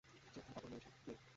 Check 0.03 0.21
থেকে 0.25 0.41
কাপড় 0.47 0.67
নিয়ে 0.71 0.81
নিও। 0.83 1.15